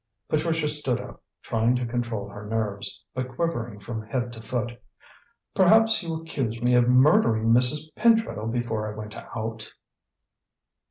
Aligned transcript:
Patricia 0.29 0.67
stood 0.67 0.99
up, 0.99 1.21
trying 1.43 1.75
to 1.75 1.85
control 1.85 2.27
her 2.27 2.43
nerves, 2.47 3.05
but 3.13 3.29
quivering 3.35 3.77
from 3.77 4.01
head 4.01 4.33
to 4.33 4.41
foot. 4.41 4.81
"Perhaps 5.53 6.01
you 6.01 6.15
accuse 6.19 6.59
me 6.59 6.73
of 6.73 6.89
murdering 6.89 7.49
Mrs. 7.49 7.93
Pentreddle 7.95 8.51
before 8.51 8.91
I 8.91 8.97
went 8.97 9.15
out?" 9.15 9.71